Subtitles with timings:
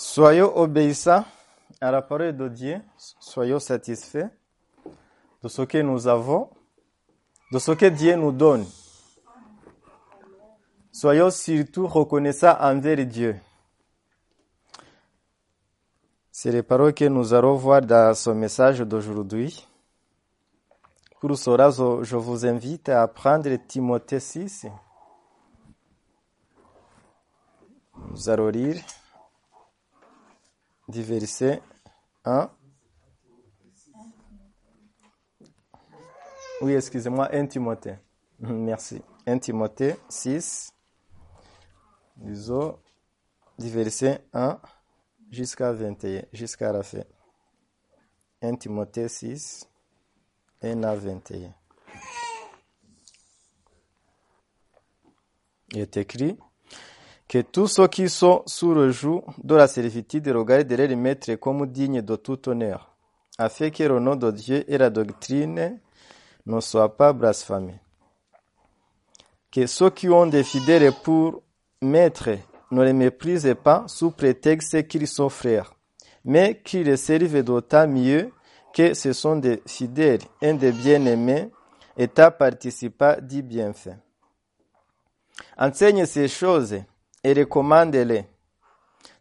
[0.00, 1.24] Soyons obéissants
[1.80, 2.80] à la parole de Dieu,
[3.18, 4.30] soyons satisfaits
[5.42, 6.50] de ce que nous avons,
[7.50, 8.64] de ce que Dieu nous donne.
[10.92, 13.40] Soyons surtout reconnaissants envers Dieu.
[16.30, 19.66] C'est les paroles que nous allons voir dans ce message d'aujourd'hui.
[21.20, 24.68] Pour cela, je vous invite à prendre Timothée 6.
[28.12, 28.80] Nous allons lire
[30.88, 31.60] du verset
[32.24, 32.50] 1.
[36.62, 37.98] Oui, excusez-moi, 1 Timothée.
[38.40, 39.02] Merci.
[39.26, 40.72] 1 Timothée 6,
[42.16, 42.78] disons,
[43.58, 44.58] du verset 1
[45.30, 47.04] jusqu'à 21, jusqu'à la fin.
[48.40, 49.68] 1 Timothée 6,
[50.62, 51.54] 1 à 21.
[55.72, 56.38] Il est écrit
[57.28, 61.66] que tous ceux qui sont sous le joug de la servitude regardent les maîtres comme
[61.66, 62.94] dignes de tout honneur,
[63.36, 65.78] afin que le nom de Dieu et la doctrine
[66.46, 67.80] ne soient pas blasphémés.
[69.52, 71.42] Que ceux qui ont des fidèles pour
[71.82, 72.38] maîtres
[72.70, 75.74] ne les méprisent pas sous prétexte qu'ils sont frères,
[76.24, 78.30] mais qu'ils les servent d'autant mieux
[78.72, 81.50] que ce sont des fidèles et des bien-aimés,
[81.96, 83.96] état participant du bienfait.
[85.58, 86.76] Enseigne ces choses
[87.28, 88.24] et recommande-les.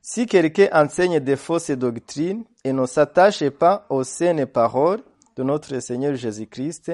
[0.01, 5.03] Si quelqu'un enseigne des fausses doctrines et ne s'attache pas aux saines paroles
[5.35, 6.93] de notre Seigneur Jésus-Christ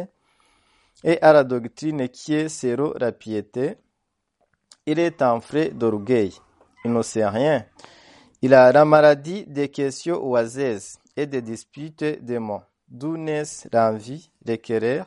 [1.03, 3.77] et à la doctrine qui est sur la piété,
[4.87, 6.33] il est un frais d'orgueil.
[6.83, 7.63] Il ne sait rien.
[8.41, 14.31] Il a la maladie des questions oiseuses et des disputes des mots, d'où naissent l'envie,
[14.43, 15.05] les querelles,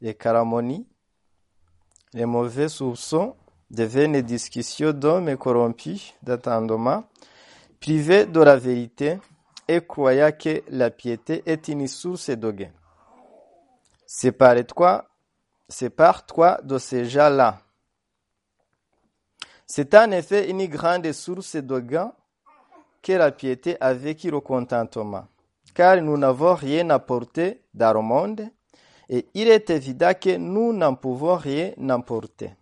[0.00, 0.86] les calamonies,
[2.14, 3.34] les mauvais soupçons,
[3.70, 7.04] de vaines discussions d'hommes corrompus d'attendement,
[7.80, 9.18] privés de la vérité
[9.66, 12.72] et croyant que la piété est une source de gain.
[14.06, 15.06] C'est par toi,
[15.68, 17.60] c'est par toi de ces gens-là.
[19.66, 22.12] C'est en effet une grande source de gain
[23.02, 25.26] que la piété avec le contentement,
[25.74, 28.48] car nous n'avons rien apporté dans le monde,
[29.10, 32.57] et il est évident que nous n'en pouvons rien emporter.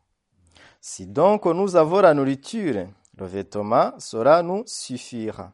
[0.89, 2.87] Si donc nous avons la nourriture,
[3.19, 5.53] le vêtement sera nous suffira.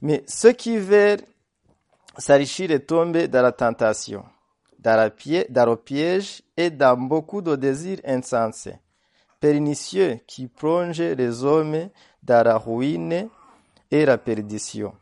[0.00, 1.20] Mais ceux qui veulent
[2.16, 4.24] s'enrichir tombent dans la tentation,
[4.78, 8.78] dans, le piège et dans beaucoup de désirs insensés,
[9.38, 11.90] pernicieux qui plongent les hommes
[12.22, 13.28] dans la ruine
[13.90, 14.94] et la perdition.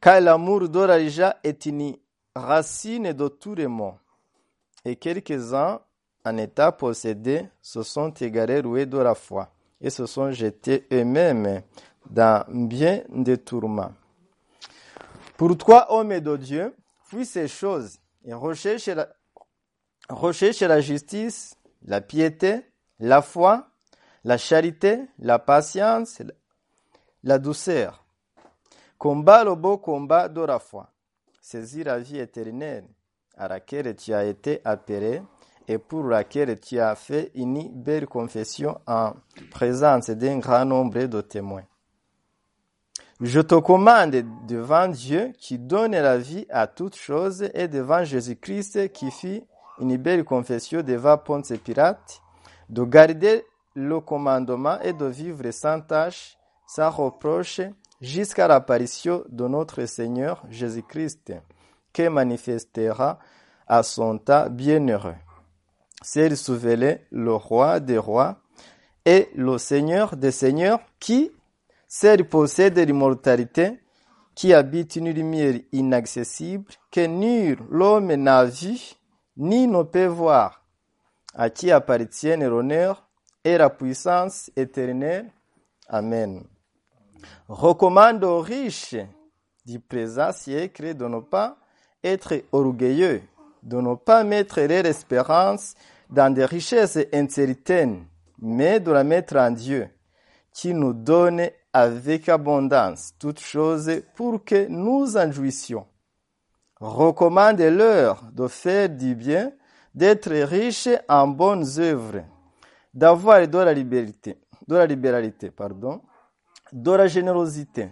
[0.00, 1.94] Car l'amour de est une
[2.34, 3.98] racine de tous les maux,
[4.86, 5.82] et quelques-uns
[6.24, 11.62] en état possédé se sont égarés roués de la foi et se sont jetés eux-mêmes
[12.08, 13.92] dans bien des tourments.
[15.36, 19.08] Pour toi, homme de Dieu, fuis ces choses et recherche la,
[20.08, 22.60] recherche la justice, la piété,
[22.98, 23.68] la foi,
[24.24, 26.20] la charité, la patience,
[27.22, 28.04] la douceur?
[28.98, 30.92] Combat le beau combat de la foi.
[31.40, 32.84] Saisis la vie éternelle
[33.36, 35.22] à laquelle tu as été appelé
[35.70, 39.12] et pour laquelle tu as fait une belle confession en
[39.52, 41.62] présence d'un grand nombre de témoins.
[43.20, 48.90] Je te commande devant Dieu qui donne la vie à toutes choses et devant Jésus-Christ
[48.92, 49.44] qui fit
[49.78, 52.20] une belle confession devant Ponce Pilate,
[52.68, 53.44] de garder
[53.76, 57.60] le commandement et de vivre sans tâche, sans reproche,
[58.00, 61.32] jusqu'à l'apparition de notre Seigneur Jésus-Christ,
[61.92, 63.20] qui manifestera
[63.68, 65.14] à son temps bienheureux.
[66.02, 68.40] C'est souverain, le roi des rois
[69.04, 71.30] et le seigneur des seigneurs qui,
[71.88, 73.80] seul possède l'immortalité,
[74.34, 78.78] qui habite une lumière inaccessible que nul l'homme n'a vu
[79.36, 80.64] ni ne peut voir,
[81.34, 83.06] à qui appartiennent l'honneur
[83.44, 85.30] et la puissance éternelle.
[85.88, 86.44] Amen.
[87.48, 88.96] Recommande aux riches
[89.66, 91.58] du présent siècle de ne pas
[92.02, 93.22] être orgueilleux,
[93.62, 95.74] de ne pas mettre leur espérance
[96.08, 98.04] dans des richesses incertaines,
[98.40, 99.88] mais de la mettre en Dieu,
[100.52, 105.86] qui nous donne avec abondance toutes choses pour que nous en jouissions.
[106.80, 109.52] Recommandez-leur de faire du bien,
[109.94, 112.22] d'être riches en bonnes œuvres,
[112.94, 116.00] d'avoir de la liberté, de la libéralité, pardon,
[116.72, 117.90] de la générosité,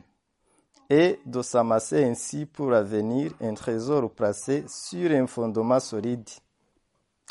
[0.90, 6.28] et de s'amasser ainsi pour l'avenir un trésor placé sur un fondement solide,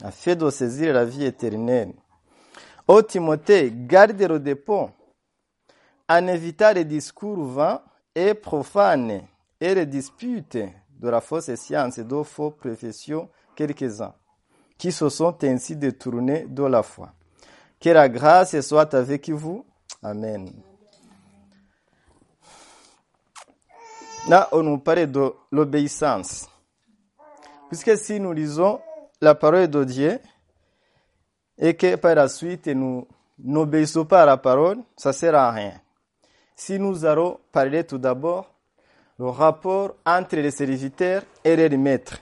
[0.04, 1.94] afin de saisir la vie éternelle.
[2.88, 4.90] Ô Timothée, garde le dépôt,
[6.08, 7.82] en évitant les discours vains
[8.16, 9.22] et profanes
[9.60, 10.58] et les disputes
[11.00, 14.14] de la fausse science et de faux professions quelques-uns,
[14.78, 17.12] qui se sont ainsi détournés de la foi.
[17.80, 19.66] Que la grâce soit avec vous.
[20.02, 20.50] Amen.
[24.28, 26.50] Là, on nous parle de l'obéissance.
[27.70, 28.82] Puisque si nous lisons
[29.22, 30.20] la parole de Dieu
[31.58, 33.08] et que par la suite nous
[33.40, 35.80] n'obéissons pas à la parole, ça sert à rien.
[36.58, 38.54] Si nous allons parler tout d'abord
[39.18, 42.20] le rapport entre les serviteurs et les maîtres,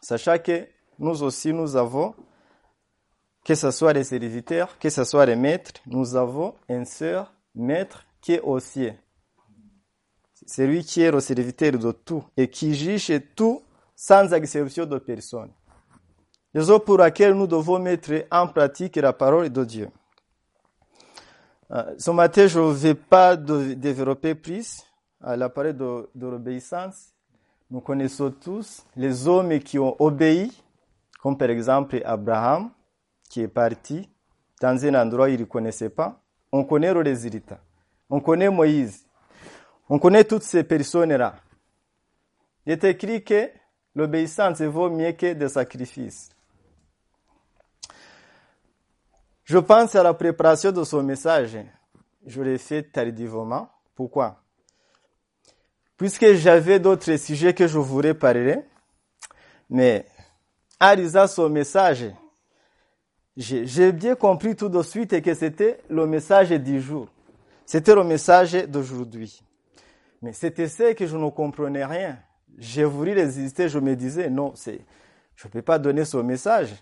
[0.00, 0.66] sachant que
[0.98, 2.12] nous aussi nous avons,
[3.44, 7.24] que ce soit les serviteurs, que ce soit les maîtres, nous avons un seul
[7.54, 8.58] maître qui est au.
[10.46, 13.62] C'est lui qui est le serviteur de tout et qui juge tout
[13.94, 15.50] sans exception de personne.
[16.54, 19.88] Raison pour laquelle nous devons mettre en pratique la parole de Dieu.
[21.70, 24.84] Euh, ce matin, je ne vais pas développer plus
[25.22, 27.14] à la parole de, de l'obéissance.
[27.70, 30.52] Nous connaissons tous les hommes qui ont obéi,
[31.22, 32.70] comme par exemple Abraham,
[33.30, 34.06] qui est parti
[34.60, 36.20] dans un endroit où il ne connaissait pas.
[36.50, 37.60] On connaît le résultat.
[38.10, 39.06] On connaît Moïse.
[39.94, 41.36] On connaît toutes ces personnes-là.
[42.64, 43.50] Il est écrit que
[43.94, 46.30] l'obéissance vaut mieux que des sacrifices.
[49.44, 51.58] Je pense à la préparation de ce message.
[52.24, 53.68] Je l'ai fait tardivement.
[53.94, 54.42] Pourquoi?
[55.98, 58.60] Puisque j'avais d'autres sujets que je voulais parler,
[59.68, 60.06] mais
[60.80, 62.06] en lisant ce message,
[63.36, 67.08] j'ai bien compris tout de suite que c'était le message du jour.
[67.66, 69.42] C'était le message d'aujourd'hui.
[70.22, 72.18] Mais c'était ce que je ne comprenais rien.
[72.56, 76.72] J'ai voulu résister, je me disais, non, je ne peux pas donner ce message.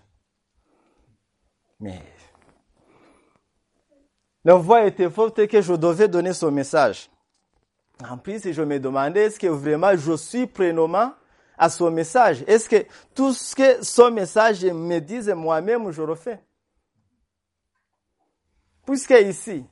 [1.79, 1.99] Mais
[4.45, 7.09] la voix était forte que je devais donner ce message.
[8.07, 11.13] En plus, je me demandais, est-ce que vraiment je suis prénommant
[11.57, 12.43] à ce message?
[12.47, 12.85] Est-ce que
[13.15, 16.43] tout ce que ce message me dise moi-même, je le fais?
[18.85, 19.63] Puisque ici,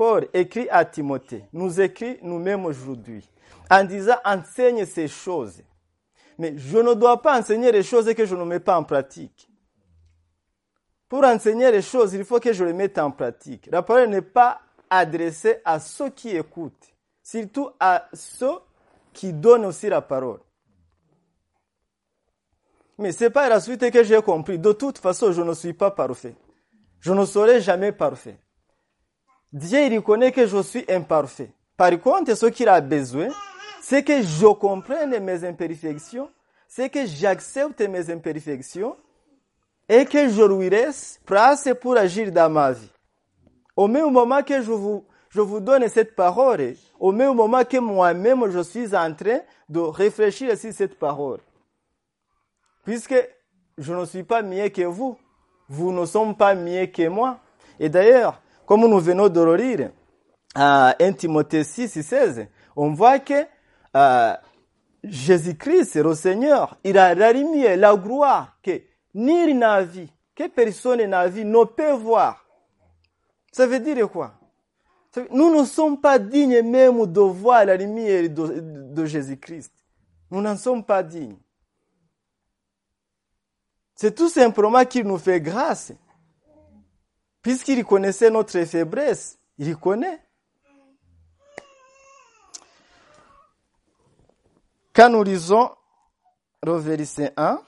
[0.00, 3.22] Paul écrit à Timothée, nous écrit nous-mêmes aujourd'hui,
[3.70, 5.62] en disant enseigne ces choses.
[6.38, 9.50] Mais je ne dois pas enseigner les choses que je ne mets pas en pratique.
[11.06, 13.68] Pour enseigner les choses, il faut que je les mette en pratique.
[13.70, 18.56] La parole n'est pas adressée à ceux qui écoutent, surtout à ceux
[19.12, 20.40] qui donnent aussi la parole.
[22.96, 24.58] Mais c'est pas la suite que j'ai compris.
[24.58, 26.36] De toute façon, je ne suis pas parfait.
[27.00, 28.38] Je ne serai jamais parfait.
[29.52, 31.52] Dieu, il connaît que je suis imparfait.
[31.76, 33.28] Par contre, ce qu'il a besoin,
[33.82, 36.30] c'est que je comprenne mes imperfections,
[36.68, 38.96] c'est que j'accepte mes imperfections
[39.88, 42.92] et que je lui laisse place pour agir dans ma vie.
[43.74, 47.78] Au même moment que je vous, je vous donne cette parole, au même moment que
[47.78, 51.40] moi-même je suis en train de réfléchir sur cette parole.
[52.84, 53.16] Puisque
[53.78, 55.16] je ne suis pas mieux que vous,
[55.68, 57.40] vous ne sommes pas mieux que moi.
[57.78, 59.90] Et d'ailleurs, comme nous venons de le lire,
[60.54, 62.46] à 1 Timothée 6 16,
[62.76, 63.44] on voit que
[63.96, 64.32] euh,
[65.02, 68.80] Jésus-Christ, le Seigneur, il a lumière, la gloire que
[69.12, 70.06] nul n'a vu,
[70.36, 72.46] que personne n'a vu, ne peut voir.
[73.50, 74.34] Ça veut dire quoi?
[75.32, 79.72] Nous ne sommes pas dignes même de voir la lumière de Jésus-Christ.
[80.30, 81.38] Nous n'en sommes pas dignes.
[83.96, 85.92] C'est tout simplement qu'il nous fait grâce.
[87.42, 90.20] Puisqu'il connaissait notre faiblesse, il connaît.
[94.92, 95.70] Quand nous lisons
[96.62, 97.62] le verset 1,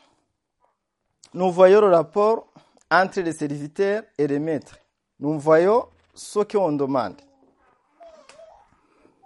[1.34, 2.52] nous voyons le rapport
[2.90, 4.78] entre les serviteurs et les maîtres.
[5.18, 7.16] Nous voyons ce qu'on demande.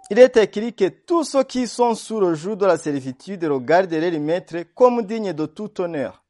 [0.09, 4.11] Il est écrit que tous ceux qui sont sous le joug de la servitude regarderaient
[4.11, 6.23] les maîtres comme dignes de tout honneur,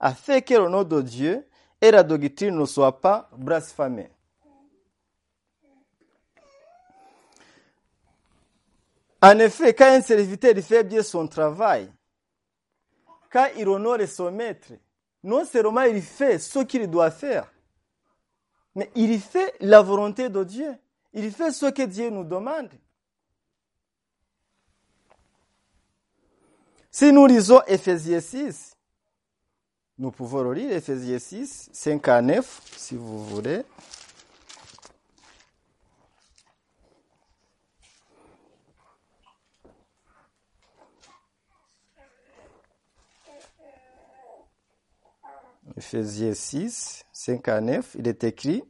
[0.00, 1.46] afin que le nom de Dieu
[1.80, 4.10] et la doctrine ne soient pas blasphémés.
[9.20, 11.92] En effet, quand un serviteur fait bien son travail,
[13.30, 14.72] quand il honore son maître,
[15.22, 17.52] non seulement il fait ce qu'il doit faire,
[18.74, 20.72] mais il fait la volonté de Dieu.
[21.12, 22.70] Il fait ce que Dieu nous demande.
[26.90, 28.76] Si nous lisons Ephésiens 6,
[29.98, 33.62] nous pouvons le lire, Ephésiens 6, 5 à 9, si vous voulez.
[45.76, 48.62] Ephésiens 6, 5 à 9, il est écrit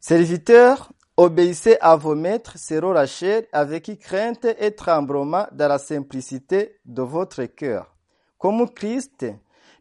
[0.00, 6.78] Serviteurs, Obéissez à vos maîtres selon la chair avec crainte et tremblement dans la simplicité
[6.84, 7.96] de votre cœur.
[8.36, 9.24] Comme Christ,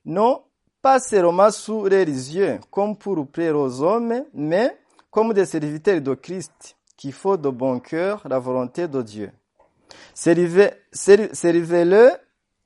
[0.06, 0.45] non
[0.86, 4.78] pas seulement sous les yeux, comme pour plaire aux hommes, mais
[5.10, 9.32] comme des serviteurs de Christ, qui font de bon cœur la volonté de Dieu.
[10.14, 12.12] Servez- ser- Servez-le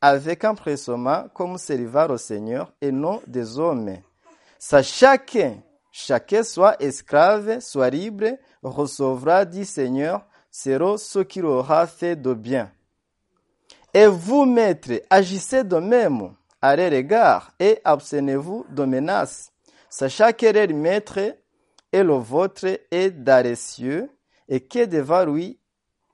[0.02, 3.96] avec empressement comme servir au Seigneur et non des hommes.
[4.58, 5.54] Ça chacun,
[5.90, 12.70] chacun soit esclave, soit libre, recevra du Seigneur selon ce qu'il aura fait de bien.
[13.94, 19.52] Et vous, maîtres, agissez de même à leur égard et abstenez-vous de menaces,
[19.90, 21.20] sachant que leur maître
[21.92, 24.10] et le vôtre est dans les cieux
[24.48, 25.58] et que devant lui,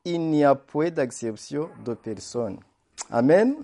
[0.04, 2.60] il n'y a point d'acception de personne.
[3.10, 3.56] Amen.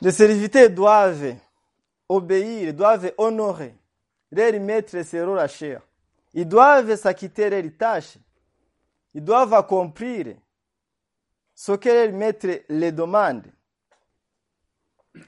[0.00, 1.34] Les serviteurs doivent
[2.08, 3.74] obéir, doivent honorer
[4.30, 5.80] leur maître selon la chair.
[6.34, 8.18] Ils doivent s'acquitter de leurs tâches.
[9.14, 10.36] Ils doivent accomplir
[11.56, 12.64] ce que maître?
[12.68, 13.46] Les demande.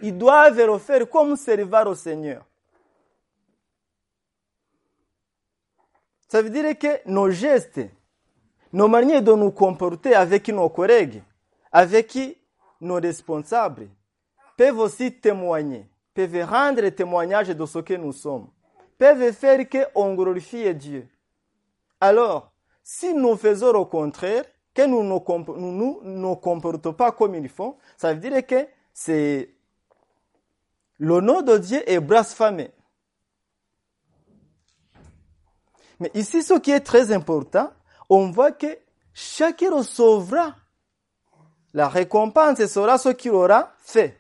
[0.03, 2.45] Ils doivent le faire comme servir au Seigneur.
[6.29, 7.81] Ça veut dire que nos gestes,
[8.71, 11.23] nos manières de nous comporter avec nos collègues,
[11.73, 12.15] avec
[12.79, 13.89] nos responsables,
[14.55, 18.51] peuvent aussi témoigner, peuvent rendre témoignage de ce que nous sommes,
[18.99, 21.09] peuvent faire qu'on glorifie Dieu.
[21.99, 22.53] Alors,
[22.85, 24.45] si nous faisons le contraire,
[24.79, 28.69] que nous ne nous, nous, nous comportons pas comme il faut, ça veut dire que
[28.95, 29.53] c'est
[30.99, 32.71] le nom de Dieu est blasphémé.
[35.99, 37.73] Mais ici, ce qui est très important,
[38.09, 38.79] on voit que
[39.13, 40.55] chacun recevra
[41.75, 44.17] la récompense sera ce qu'il aura fait.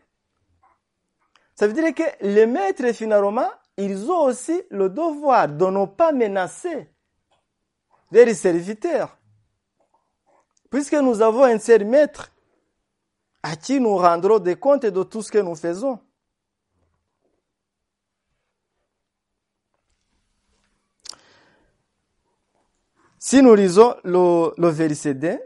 [1.55, 6.11] Ça veut dire que les maîtres, finalement, ils ont aussi le devoir de ne pas
[6.11, 6.91] menacer
[8.11, 9.18] leurs serviteurs.
[10.71, 12.31] Puisque nous avons un seul maître
[13.43, 15.99] à qui nous rendrons des comptes de tout ce que nous faisons.
[23.19, 25.41] Si nous lisons le, le verset 2,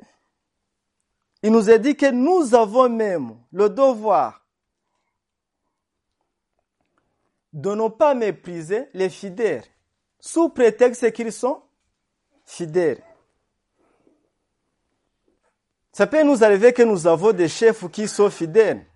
[1.43, 4.47] il nous est dit que nous avons même le devoir
[7.53, 9.65] de ne pas mépriser les fidèles,
[10.21, 11.63] sous prétexte qu'ils sont
[12.45, 13.03] fidèles.
[15.93, 18.87] Ça peut nous arriver que nous avons des chefs qui sont fidèles.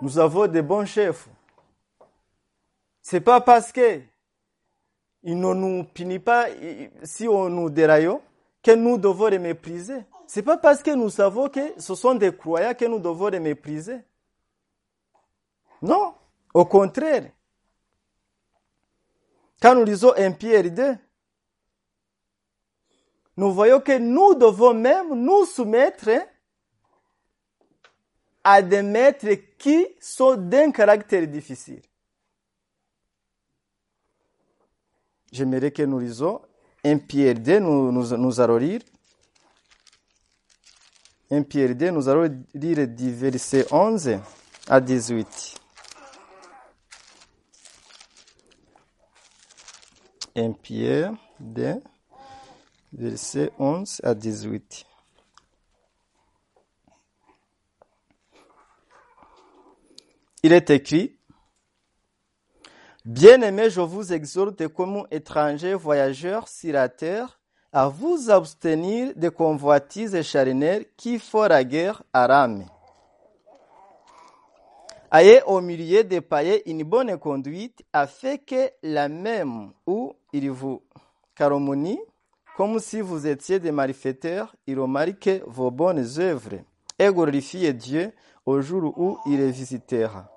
[0.00, 1.28] Nous avons des bons chefs.
[3.02, 4.00] C'est pas parce que
[5.22, 6.46] ne nous punit pas
[7.02, 8.08] si on nous déraille
[8.62, 10.04] que nous devons les mépriser.
[10.26, 13.38] C'est pas parce que nous savons que ce sont des croyants que nous devons les
[13.38, 13.98] mépriser.
[15.82, 16.14] Non,
[16.54, 17.30] au contraire.
[19.60, 20.96] Quand nous lisons un Pierre 2,
[23.36, 26.10] nous voyons que nous devons même nous soumettre
[28.42, 31.82] à des maîtres qui sont d'un caractère difficile.
[35.32, 36.40] J'aimerais que nous lisons
[36.84, 38.80] un Pierre 2, nous, nous, nous allons lire.
[41.30, 44.20] Un Pierre 2, nous allons lire du verset 11
[44.68, 45.60] à 18.
[50.36, 51.82] Un Pierre 2,
[52.96, 54.86] verset 11 à 18.
[60.42, 61.16] Il est écrit,
[63.04, 66.88] Bien-aimés, je vous exhorte comme étrangers voyageurs sur la
[67.72, 72.64] à vous abstenir des convoitises charnelles qui font la guerre à l'âme.
[75.12, 80.82] Ayez au milieu des païens une bonne conduite afin que la même où il vous
[81.34, 82.00] calomnie,
[82.56, 86.60] comme si vous étiez des malfaiteurs, il remarque vos bonnes œuvres
[86.98, 88.12] et glorifie Dieu
[88.46, 90.30] au jour où il les visitera.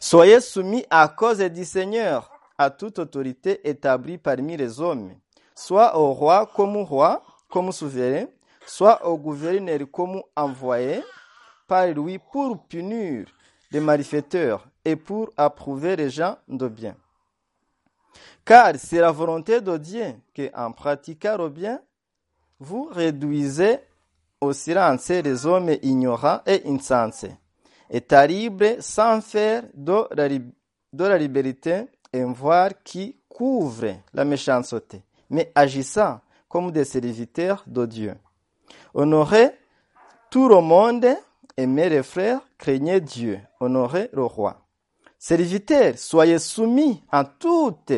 [0.00, 5.12] Soyez soumis à cause du Seigneur à toute autorité établie parmi les hommes,
[5.54, 8.26] soit au roi comme roi, comme souverain,
[8.66, 11.02] soit au gouverneur comme envoyé
[11.68, 13.26] par lui pour punir
[13.70, 16.96] les malfaiteurs et pour approuver les gens de bien.
[18.44, 21.80] Car c'est la volonté de Dieu que, en pratiquant le bien,
[22.58, 23.78] vous réduisez
[24.40, 27.36] au silence les hommes ignorants et insensés
[27.92, 30.06] est libre sans faire de
[30.92, 38.14] la, liberté un voile qui couvre la méchanceté, mais agissant comme des serviteurs de Dieu.
[38.94, 39.50] Honorez
[40.30, 41.06] tout le monde,
[41.56, 44.61] aimez les frères, craignez Dieu, honorez le roi.
[45.22, 47.92] Serviteurs, soyez soumis en toute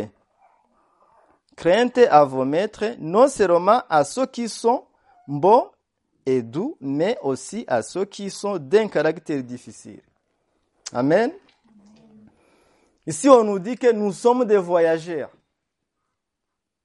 [1.56, 4.84] crainte à vos maîtres, non seulement à ceux qui sont
[5.26, 5.70] bons
[6.26, 10.02] et doux, mais aussi à ceux qui sont d'un caractère difficile.
[10.92, 11.32] Amen.
[13.06, 15.30] Ici, on nous dit que nous sommes des voyageurs.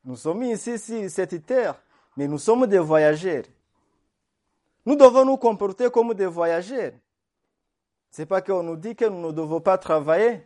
[0.05, 1.75] Nous sommes ici sur cette terre,
[2.15, 3.43] mais nous sommes des voyageurs.
[4.85, 6.93] Nous devons nous comporter comme des voyageurs.
[8.11, 10.43] C'est pas qu'on nous dit que nous ne devons pas travailler.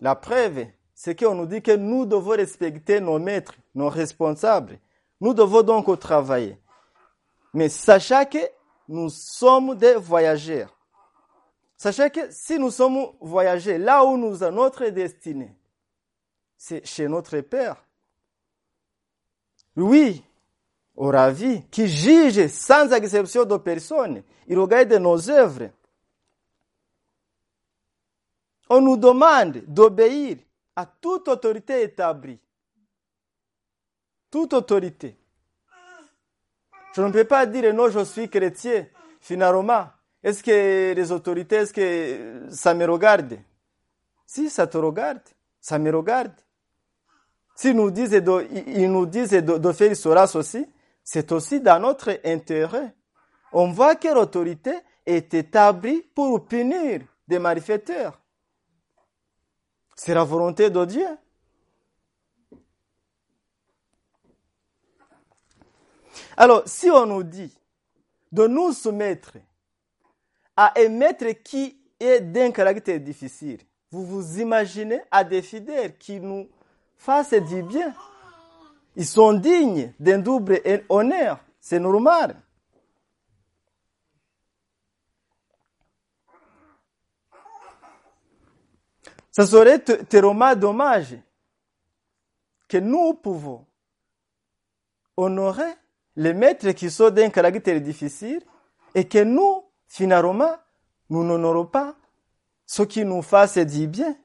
[0.00, 4.78] La preuve, c'est qu'on nous dit que nous devons respecter nos maîtres, nos responsables.
[5.20, 6.58] Nous devons donc travailler.
[7.52, 8.38] Mais sachez que
[8.88, 10.74] nous sommes des voyageurs.
[11.76, 15.54] Sachez que si nous sommes voyageurs, là où nous sommes notre destinée,
[16.56, 17.76] c'est chez notre Père.
[19.76, 20.24] Lui,
[20.94, 25.68] au ravi, qui juge sans exception de personne, il regarde nos œuvres.
[28.68, 30.38] On nous demande d'obéir
[30.74, 32.38] à toute autorité établie.
[34.30, 35.16] Toute autorité.
[36.94, 38.86] Je ne peux pas dire non, je suis chrétien.
[39.20, 39.86] Finalement,
[40.22, 43.38] est-ce que les autorités, est-ce que ça me regarde?
[44.26, 45.20] Si, ça te regarde.
[45.60, 46.32] Ça me regarde.
[47.54, 50.66] Si nous disent de, ils nous disent de, de faire cela aussi,
[51.02, 52.94] c'est aussi dans notre intérêt.
[53.52, 54.74] On voit que l'autorité
[55.06, 58.20] est établie pour punir des malfaiteurs.
[59.96, 61.08] C'est la volonté de Dieu.
[66.36, 67.52] Alors, si on nous dit
[68.30, 69.38] de nous soumettre
[70.54, 73.60] à un maître qui est d'un caractère difficile,
[73.90, 76.46] vous vous imaginez à des fidèles qui nous
[76.98, 77.94] fassent du bien.
[78.96, 80.60] Ils sont dignes d'un double
[80.90, 81.38] honneur.
[81.58, 82.36] C'est normal.
[89.36, 91.14] Ce serait tellement dommage
[92.66, 93.66] que nous pouvons
[95.14, 95.74] honorer
[96.16, 98.40] les maîtres qui sont d'un caractère difficile
[98.94, 100.56] et que nous, finalement,
[101.10, 101.94] nous n'honorons pas
[102.64, 104.16] ceux qui nous fassent du bien.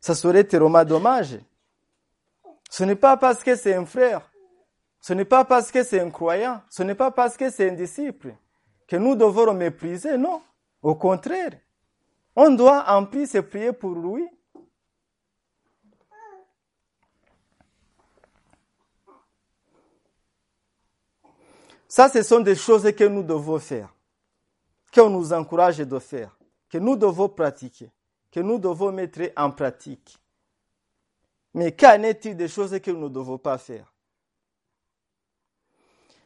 [0.00, 1.38] Ce serait tellement dommage.
[2.70, 4.30] Ce n'est pas parce que c'est un frère,
[5.02, 7.74] ce n'est pas parce que c'est un croyant, ce n'est pas parce que c'est un
[7.74, 8.34] disciple
[8.86, 10.40] que nous devons le mépriser, non.
[10.80, 11.52] Au contraire,
[12.34, 14.26] on doit en plus prier pour lui.
[21.88, 23.94] Ça, ce sont des choses que nous devons faire,
[24.92, 26.36] qu'on nous encourage de faire,
[26.68, 27.90] que nous devons pratiquer,
[28.30, 30.18] que nous devons mettre en pratique.
[31.54, 33.90] Mais qu'en est-il des choses que nous ne devons pas faire?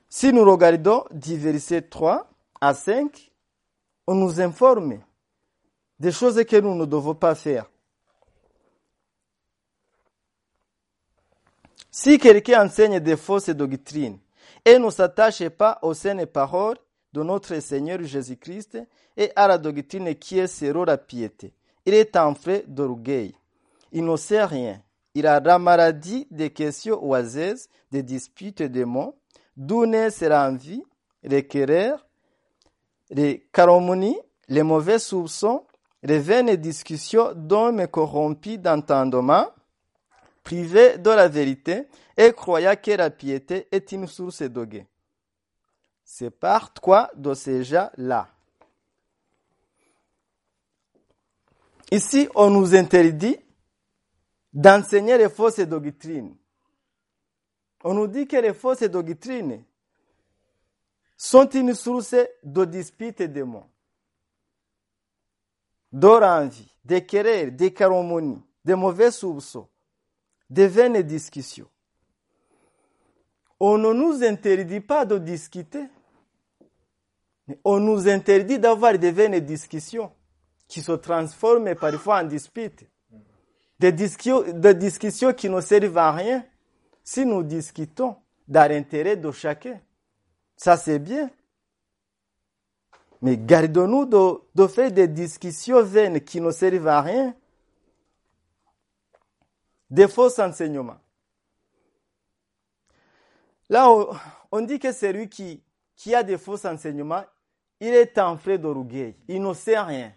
[0.09, 2.29] Si nous regardons du verset 3
[2.61, 3.31] à 5,
[4.09, 4.99] on nous informe
[5.99, 7.71] des choses que nous ne devons pas faire.
[11.89, 14.19] Si quelqu'un enseigne des fausses doctrines
[14.65, 16.79] et ne s'attache pas aux saines paroles
[17.13, 18.79] de notre Seigneur Jésus-Christ
[19.17, 21.53] et à la doctrine qui est selon la piété,
[21.85, 23.35] il est enflé d'orgueil.
[23.93, 24.81] Il ne sait rien.
[25.15, 29.19] Il a la maladie des questions oiseuses, des disputes des mots,
[29.57, 30.83] d'où naissent l'envie,
[31.23, 31.99] les querelles,
[33.11, 35.65] les calomnies, les mauvais soupçons,
[36.03, 39.49] les vaines discussions d'hommes corrompus d'entendement,
[40.43, 41.85] privés de la vérité
[42.17, 44.87] et croyant que la piété est une source d'oguet.
[46.05, 48.29] C'est par quoi de ces gens-là.
[51.91, 53.39] Ici, on nous interdit
[54.53, 56.37] d'enseigner les fausses doctrines.
[57.85, 59.65] On nous dit que les fausses doctrines
[61.17, 63.69] sont une source de disputes et de mots,
[65.93, 69.69] d'envie, de querelles, de calomnies, de mauvais soupçons,
[70.51, 71.69] de vaines discussions.
[73.65, 75.85] On ne nous interdit pas de discuter.
[77.63, 80.11] On nous interdit d'avoir des vaines discussions
[80.67, 82.85] qui se transforment parfois en disputes
[83.79, 86.45] des discussions, qui ne servent à rien
[87.03, 89.81] si nous discutons dans l'intérêt de chacun.
[90.57, 91.31] Ça, c'est bien.
[93.21, 97.35] Mais gardons-nous de, de, faire des discussions vaines qui ne servent à rien.
[99.91, 101.02] Des faux enseignements.
[103.69, 103.89] Là,
[104.51, 105.63] on, dit que celui qui,
[105.97, 107.25] qui a des faux enseignements,
[107.81, 109.15] il est enflé d'orgueil.
[109.29, 110.13] Il ne sait rien.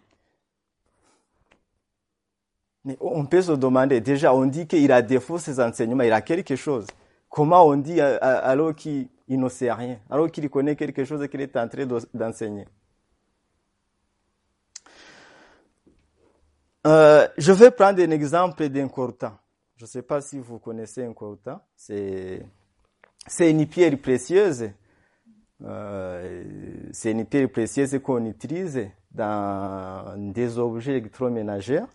[2.84, 6.22] Mais on peut se demander, déjà, on dit qu'il a défaut ses enseignements, il a
[6.22, 6.86] quelque chose.
[7.30, 11.58] Comment on dit alors qu'il ne sait rien, alors qu'il connaît quelque chose qu'il est
[11.58, 12.68] en train d'enseigner?
[16.86, 19.34] Euh, Je vais prendre un exemple d'un courtant.
[19.76, 21.60] Je ne sais pas si vous connaissez un coltan.
[21.76, 22.46] C'est
[23.28, 24.70] c'est une pierre précieuse.
[25.64, 26.44] Euh,
[26.92, 31.86] c'est une pierre précieuse qu'on utilise dans des objets électroménagers,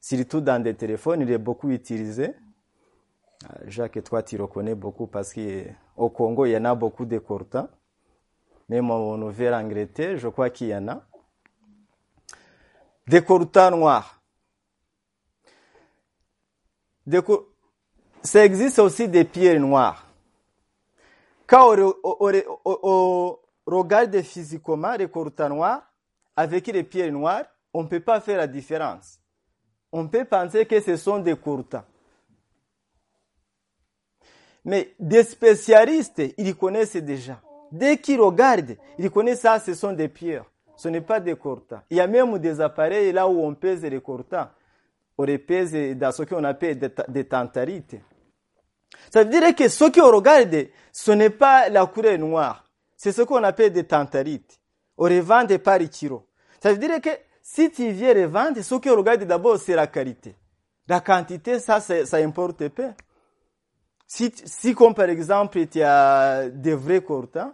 [0.00, 1.22] surtout dans des téléphones.
[1.22, 2.34] Il est beaucoup utilisé.
[3.44, 7.18] Euh, Jacques, toi, tu reconnais beaucoup parce qu'au Congo, il y en a beaucoup de
[7.18, 7.68] coltans.
[8.68, 11.02] Même en Nouvelle-Angleterre, je crois qu'il y en a.
[13.06, 14.20] Des coltans noirs.
[17.06, 17.22] Des
[18.22, 20.07] Ça existe aussi des pierres noires.
[21.48, 25.82] Quand on, regarde physiquement les coltans noirs
[26.36, 29.18] avec les pierres noires, on ne peut pas faire la différence.
[29.90, 31.84] On peut penser que ce sont des coltans.
[34.62, 37.40] Mais des spécialistes, ils connaissent déjà.
[37.72, 40.44] Dès qu'ils regardent, ils connaissent ça, ce sont des pierres.
[40.76, 41.80] Ce n'est pas des coltans.
[41.88, 44.48] Il y a même des appareils là où on pèse les coltans.
[45.16, 47.96] On les pèse dans ce qu'on appelle des tantarites.
[49.12, 52.64] Ça veut dire que ce qu'on regarde, ce n'est pas la couleur noire.
[52.96, 54.58] C'est ce qu'on appelle des tantarites.
[54.96, 56.26] On revend par kilo.
[56.60, 57.10] Ça veut dire que
[57.42, 60.34] si tu viens revendre, ce qu'on regarde d'abord, c'est la qualité.
[60.88, 62.88] La quantité, ça, ça importe peu.
[64.06, 67.52] Si, si comme par exemple, tu as des vrais coltans,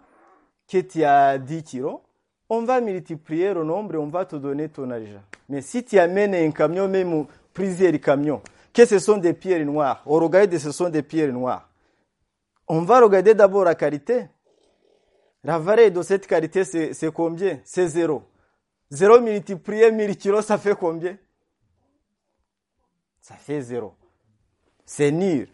[0.69, 1.99] que tu as 10 kilos,
[2.49, 5.23] on va multiplier le nombre et on va te donner ton argent.
[5.49, 8.41] Mais si tu amènes un camion, même plusieurs camions,
[8.75, 11.71] que ce sont des pierres noires, on regarde ce sont des pierres noires.
[12.67, 14.27] On va regarder d'abord la qualité.
[15.45, 17.61] La valeur de cette qualité, c'est combien?
[17.65, 18.25] C'est zéro.
[18.91, 21.17] Zéro multiplié 1000 kilos, ça fait combien?
[23.21, 23.95] Ça fait zéro.
[24.85, 25.49] C'est nul.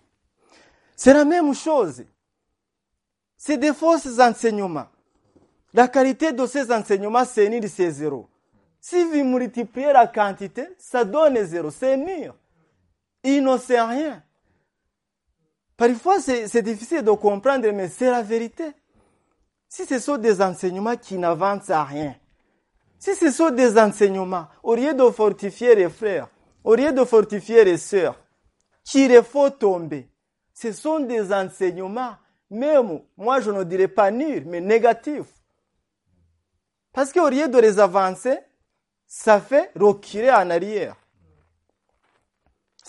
[0.96, 2.04] C'est la même chose.
[3.37, 4.87] C'est des fausses enseignements.
[5.74, 8.28] La qualité de ces enseignements, c'est nul, c'est zéro.
[8.80, 11.70] Si vous multipliez la quantité, ça donne zéro.
[11.70, 12.33] C'est nul.
[13.22, 14.22] Il n'en sait rien.
[15.76, 18.66] Parfois, c'est difficile de comprendre, mais c'est la vérité.
[19.68, 22.16] Si ce sont des enseignements qui n'avancent à rien,
[22.98, 26.28] si ce sont des enseignements, au lieu de fortifier les frères,
[26.64, 28.20] au lieu de fortifier les sœurs,
[28.85, 30.11] qui faut tomber,
[30.52, 32.16] ce sont des enseignements,
[32.50, 35.33] même, moi je ne dirais pas nuls, mais négatifs.
[36.92, 38.37] Parce qu'au lieu de les avancer,
[39.06, 40.96] ça fait reculer en arrière.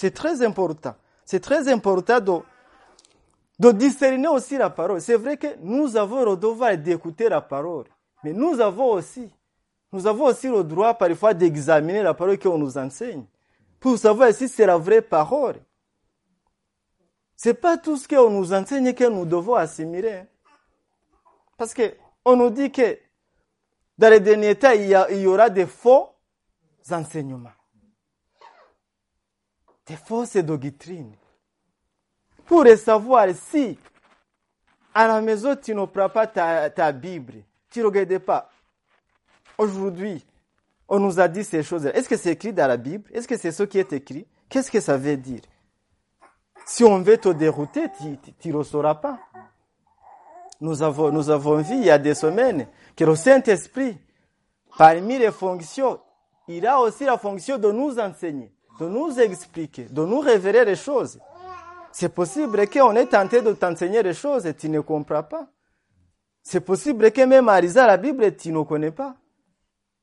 [0.02, 0.96] C'est très important.
[1.26, 2.40] C'est très important de,
[3.60, 5.00] de discerner aussi la parole.
[5.00, 7.86] C'est vrai que nous avons le devoir d'écouter la parole,
[8.24, 9.30] mais nous avons aussi,
[9.92, 13.26] nous avons aussi le droit parfois d'examiner la parole qu'on nous enseigne
[13.80, 15.58] pour savoir si c'est la vraie parole.
[17.36, 20.24] C'est pas tout ce qu'on nous enseigne que nous devons assimiler.
[21.58, 21.94] Parce que
[22.26, 22.98] on nous dit que
[24.00, 26.10] dans les derniers temps, il y, il y aura des faux
[26.90, 27.52] enseignements.
[29.86, 31.15] Des fausses doctrines.
[32.46, 33.78] Pour savoir si
[34.94, 38.50] à la maison tu ne prends pas ta, Bible, tu ne regardes pas.
[39.58, 40.26] Aujourd'hui,
[40.88, 41.86] on nous a dit ces choses.
[41.86, 43.10] Est-ce que c'est écrit dans la Bible?
[43.13, 44.28] Est-ce que c'est ce qui est écrit?
[44.50, 45.41] Qu'est-ce que ça veut dire?
[46.65, 47.88] Si on veut te dérouter,
[48.39, 49.20] tu ne le sauras pas.
[50.60, 53.98] Nous avons, nous avons vu il y a des semaines que le Saint-Esprit,
[54.78, 56.00] parmi les fonctions,
[56.48, 60.76] il a aussi la fonction de nous enseigner, de nous expliquer, de nous révéler les
[60.76, 61.20] choses.
[61.91, 65.48] C'est possible qu'on est tenté de t'enseigner des choses et tu ne comprends pas.
[66.41, 69.15] C'est possible que même à lire la Bible, tu ne connais pas.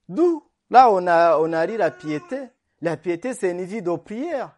[0.08, 0.44] D'où?
[0.70, 2.38] Là, on a, on a dit la piété.
[2.80, 4.56] La piété, c'est une vie de prière.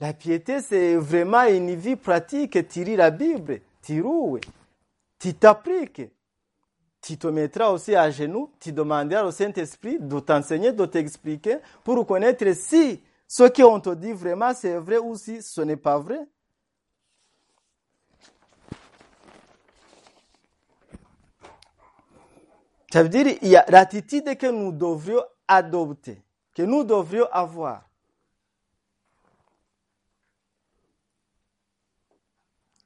[0.00, 2.66] La piété, c'est vraiment une vie pratique.
[2.68, 4.38] Tu lis la Bible, tu roues,
[5.18, 6.10] tu t'appliques.
[7.02, 12.04] Tu te mettras aussi à genoux, tu demanderas au Saint-Esprit de t'enseigner, de t'expliquer pour
[12.06, 16.20] connaître si ce qu'on te dit vraiment c'est vrai ou si ce n'est pas vrai?
[22.92, 26.22] Ça veut dire il y a l'attitude que nous devrions adopter,
[26.54, 27.82] que nous devrions avoir.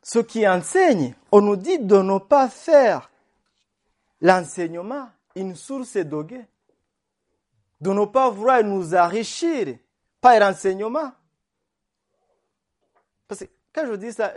[0.02, 3.10] Ce qui enseigne, on nous dit de ne pas faire
[4.20, 6.48] l'enseignement une source d'oguet,
[7.80, 9.78] de ne pas vouloir nous enrichir
[10.20, 11.12] par l'enseignement.
[13.26, 14.32] Parce que quand je dis ça,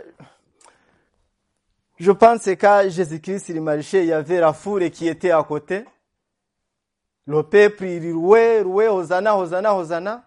[1.98, 5.84] je pense que quand Jésus-Christ marchait, il y avait la foule qui était à côté.
[7.26, 10.26] Le peuple, il louait, louait, Hosanna, Hosanna, Hosanna.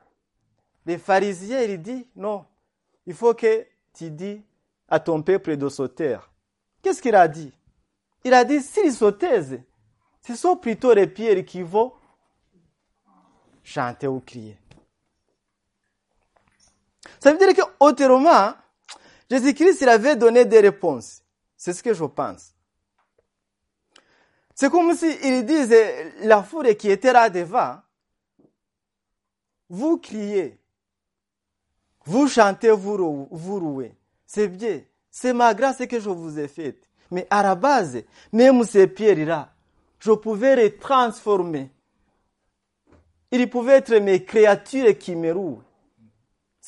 [0.85, 2.45] Les pharisiens, ils disent, non,
[3.05, 4.41] il faut que tu dis
[4.87, 6.17] à ton peuple de sauter.
[6.81, 7.51] Qu'est-ce qu'il a dit?
[8.23, 9.25] Il a dit, s'ils sautent,
[10.21, 11.93] ce sont plutôt les pierres qui vont
[13.63, 14.57] chanter ou crier.
[17.19, 18.53] Ça veut dire qu'autrement,
[19.29, 21.21] Jésus-Christ, il avait donné des réponses.
[21.55, 22.53] C'est ce que je pense.
[24.55, 27.77] C'est comme s'il disait, la foule qui était là devant,
[29.69, 30.59] vous criez,
[32.05, 33.93] vous chantez, vous, vous rouez.
[34.25, 34.81] C'est bien.
[35.11, 36.87] C'est ma grâce que je vous ai faite.
[37.11, 39.49] Mais à la base, même ces pierres-là,
[39.99, 41.69] je pouvais les transformer.
[43.31, 45.63] Ils pouvaient être mes créatures qui me rouent.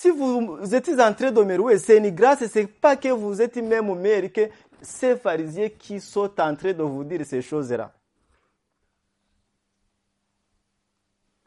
[0.01, 3.41] Si vous êtes en train de me rouer, c'est une grâce, c'est pas que vous
[3.41, 4.49] êtes même meilleur que
[4.81, 7.91] ces pharisiens qui sont en train de vous dire ces choses-là.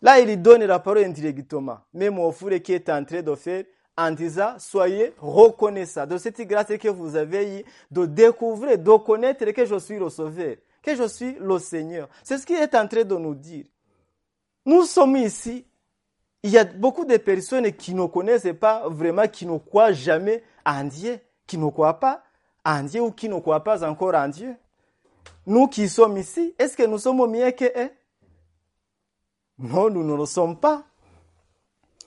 [0.03, 3.65] Là, il donne la parole indirectement, même au four qui est en train de faire,
[3.97, 9.47] en disant, soyez reconnaissants de cette grâce que vous avez eue, de découvrir, de connaître
[9.51, 12.07] que je suis le Sauveur, que je suis le Seigneur.
[12.23, 13.65] C'est ce qu'il est en train de nous dire.
[14.67, 15.65] Nous sommes ici.
[16.43, 20.43] Il y a beaucoup de personnes qui ne connaissent pas vraiment, qui ne croient jamais
[20.67, 22.23] en Dieu, qui ne croient pas
[22.65, 24.57] en Dieu ou qui ne croient pas encore en Dieu.
[25.47, 27.91] Nous qui sommes ici, est-ce que nous sommes mieux qu'eux
[29.59, 30.85] Non, nous ne le sommes pas.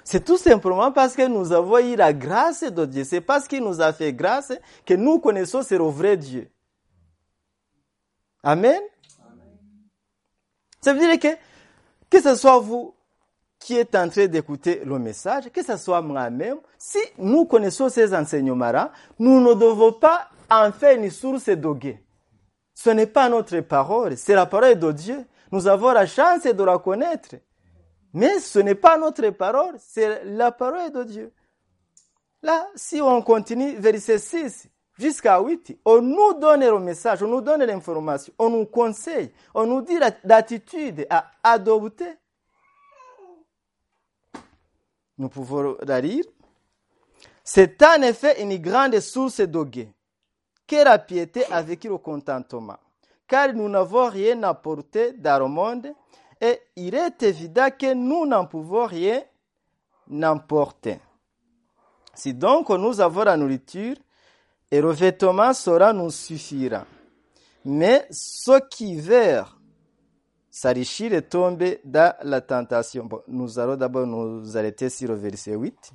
[0.04, 3.04] C'est tout simplement parce que nous avons eu la grâce de Dieu.
[3.04, 4.54] C'est parce qu'il nous a fait grâce
[4.86, 6.50] que nous connaissons ce vrai Dieu.
[8.43, 8.80] Amen.
[10.82, 11.36] Ça veut dire que,
[12.10, 12.94] que ce soit vous
[13.65, 18.13] qui êtes en train d'écouter le message, que ce soit moi-même, si nous connaissons ces
[18.13, 21.99] enseignements-là, nous ne devons pas en faire une source d'oguet.
[22.75, 25.25] Ce n'est pas notre parole, c'est la parole de Dieu.
[25.51, 27.38] Nous avons la chance de la connaître.
[28.13, 31.34] Mais ce n'est pas notre parole, c'est la parole de Dieu.
[32.43, 34.67] Là, si on continue, verset 6
[34.99, 39.65] jusqu'à 8, on nous donne le message, on nous donne l'information, on nous conseille, on
[39.65, 42.13] nous dit l'attitude à adopter.
[45.17, 46.23] Nous pouvons la.
[47.43, 49.89] C'est en effet une grande source d'oguet
[50.67, 52.78] que la piété avec le contentement,
[53.28, 55.93] car nous n'avons rien apporté dans le monde
[56.41, 59.21] et il est évident que nous n'en pouvons rien
[60.08, 60.99] n'emporter.
[62.13, 63.95] Si donc nous avons la nourriture,
[64.71, 66.86] et le vêtement sera nous suffira.
[67.63, 69.45] Mais ceux qui veulent
[70.56, 73.10] s'enrichir et tomber dans la tentation.
[73.28, 75.91] Nous allons d'abord nous arrêter sur le verset 8.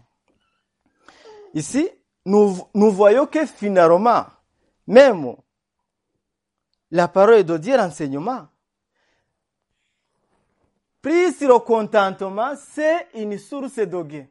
[1.55, 1.88] Ici,
[2.27, 4.27] nous, voyons que finalement,
[4.87, 5.35] même
[6.90, 8.49] la parole de Dieu, l'enseignement,
[11.01, 14.27] pris sur le contentement, c'est une source de gain.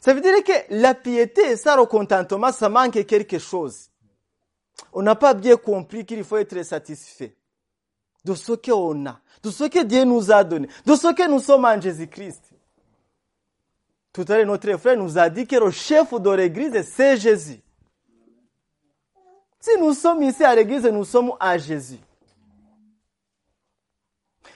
[0.00, 3.90] Ça veut dire que la piété, ça, le contentement, ça manque quelque chose.
[4.94, 7.36] On n'a pas bien compris qu'il faut être satisfait
[8.24, 11.40] de ce qu'on a, de ce que Dieu nous a donné, de ce que nous
[11.40, 12.42] sommes en Jésus-Christ.
[14.12, 17.60] Tout à l'heure, notre frère nous a dit que le chef de l'église, c'est Jésus.
[19.58, 22.00] Si nous sommes ici à l'église, nous sommes à Jésus.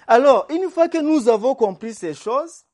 [0.06, 2.65] Alors, une fois que nous avons compris ces choses,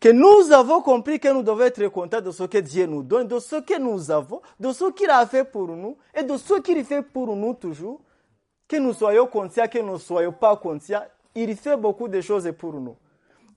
[0.00, 3.26] que nous avons compris que nous devons être contents de ce que Dieu nous donne,
[3.26, 6.60] de ce que nous avons, de ce qu'il a fait pour nous et de ce
[6.60, 8.00] qu'il fait pour nous toujours,
[8.68, 11.02] que nous soyons conscients, que nous ne soyons pas conscients,
[11.34, 12.96] il fait beaucoup de choses pour nous.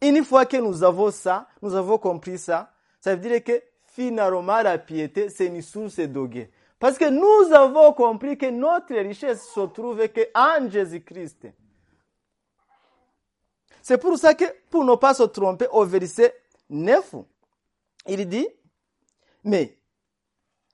[0.01, 4.62] Une fois que nous avons ça, nous avons compris ça, ça veut dire que finalement
[4.62, 6.49] la piété, c'est une source d'oguet.
[6.80, 10.01] Parce que nous avons compris que notre richesse se trouve
[10.34, 11.47] en Jésus-Christ.
[13.81, 16.33] C'est pour ça que, pour ne pas se tromper, au verset
[16.69, 17.15] 9,
[18.07, 18.47] il dit,
[19.43, 19.77] mais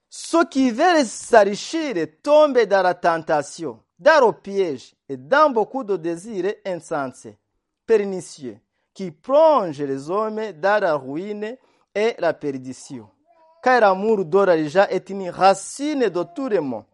[0.10, 5.96] ceux qui veulent s'enrichir tombent dans la tentation, dans le piège et dans beaucoup de
[5.96, 7.38] désirs insensés,
[7.86, 8.60] pernicieux,
[8.94, 11.58] qui plongent les hommes dans la ruine
[11.96, 13.10] et la perdition.
[13.64, 16.86] Car l'amour de est une racine de tout le monde.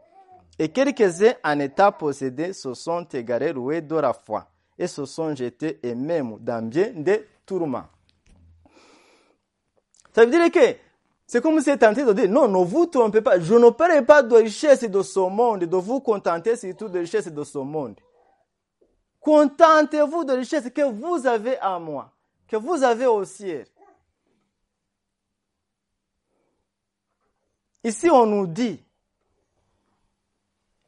[0.60, 4.48] Et quelques-uns en état possédés se sont égarés loués de la foi
[4.78, 7.86] et se sont jetés et même dans bien des tourments.
[10.14, 10.78] Ça veut dire que
[11.26, 14.22] c'est comme si tenté de dire, non, ne vous trompez pas, je ne parle pas
[14.22, 18.00] de richesse de ce monde, de vous contenter surtout de richesse de ce monde.
[19.20, 22.12] Contentez-vous de richesse que vous avez à moi,
[22.48, 23.66] que vous avez au ciel.
[27.84, 28.82] Ici, on nous dit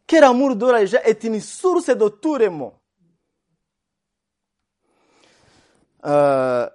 [0.05, 2.71] que l'amour de l'argent est une source de tout le.
[6.05, 6.69] Euh,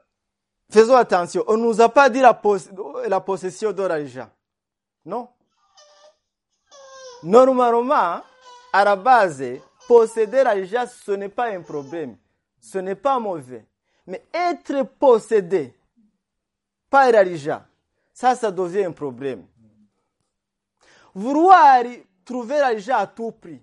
[0.70, 2.34] faisons attention, on ne nous a pas dit la,
[3.20, 4.28] possession de l'argent.
[5.04, 5.28] Non?
[7.22, 8.22] Normalement,
[8.72, 9.42] à la base,
[9.86, 12.16] posséder l'argent, ce n'est pas un problème.
[12.60, 13.66] ce n'est pas mauvais.
[14.06, 15.74] Mais être possédé
[16.88, 17.62] par l'argent,
[18.12, 19.46] ça, ça devient un problème.
[21.14, 21.82] Vouloir
[22.24, 23.62] trouver l'argent à tout prix,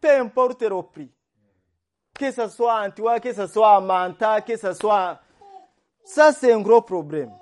[0.00, 1.10] peu importe le prix,
[2.18, 5.20] que ce soit en toi, que ce soit en Manta, que ce soit...
[6.04, 7.32] Ça, c'est un gros problème.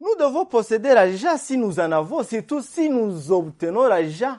[0.00, 4.38] Nous devons posséder l'argent si nous en avons, surtout si nous obtenons l'argent.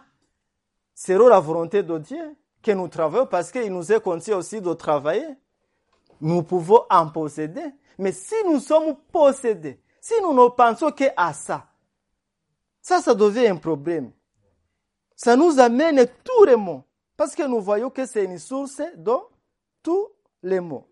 [0.93, 4.73] C'est la volonté de Dieu que nous travaillons parce qu'il nous est conseillé aussi de
[4.73, 5.27] travailler.
[6.19, 7.65] Nous pouvons en posséder.
[7.97, 11.67] Mais si nous sommes possédés, si nous ne pensons qu'à ça,
[12.81, 14.11] ça, ça devient un problème.
[15.23, 16.84] Ça nous amène tous les mots.
[17.15, 19.13] Parce que nous voyons que c'est une source de
[19.84, 20.07] tous
[20.41, 20.88] les mots.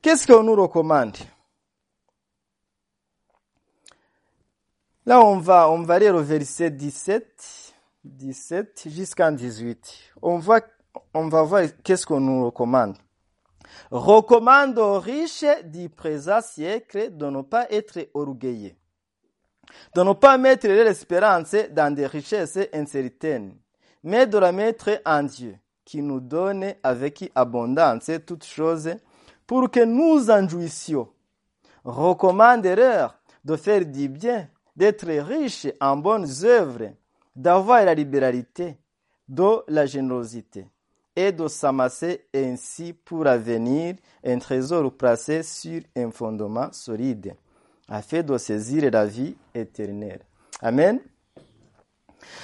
[0.00, 1.18] Qu'est-ce qu'on nous recommande?
[5.04, 10.14] Là, on va, on va lire au verset 17, 17 jusqu'à 18.
[10.22, 10.60] On va,
[11.12, 12.96] on va voir qu'est-ce qu'on nous recommande.
[13.90, 18.74] Recommande aux riches du présent siècle de ne pas être orgueilleux,
[19.94, 23.54] de ne pas mettre l'espérance dans des richesses incertaines,
[24.02, 28.94] mais de la mettre en Dieu, qui nous donne avec abondance toutes choses
[29.46, 31.08] pour que nous en jouissions.
[31.84, 32.62] Recommande
[33.44, 36.92] de faire du bien, d'être riche en bonnes œuvres,
[37.36, 38.78] d'avoir la libéralité,
[39.28, 40.66] de la générosité
[41.14, 47.34] et de s'amasser ainsi pour avenir un trésor placé sur un fondement solide,
[47.88, 50.20] afin de saisir la vie éternelle.
[50.60, 51.00] Amen.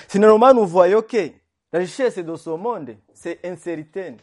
[0.08, 1.30] Finalement, nous voyons que
[1.72, 4.16] la richesse de ce monde, c'est incertain.